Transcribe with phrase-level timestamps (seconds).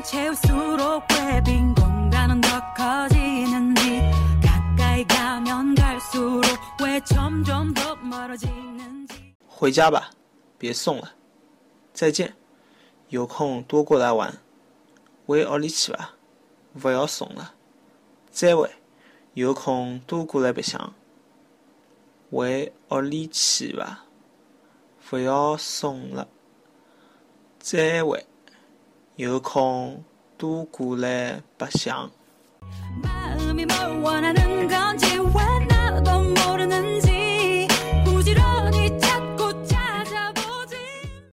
[0.00, 4.00] 방 채울수록 왜 빈 공간은 더 커지는지
[4.42, 6.42] 가까이 가면 갈수록
[6.82, 10.10] 왜 점점 더 멀어지는지 回家吧，
[10.58, 11.12] 别送了。
[11.92, 12.34] 再见，
[13.08, 14.38] 有空多过来玩。
[15.26, 16.14] 回屋里去吧，
[16.78, 17.54] 不要送了。
[18.30, 18.70] 再会，
[19.34, 20.92] 有空多过来白相。
[22.30, 24.04] 回屋里去吧，
[25.08, 26.28] 不要送了。
[27.58, 28.26] 再会，
[29.17, 30.03] 有空
[30.37, 32.09] 多过来白相。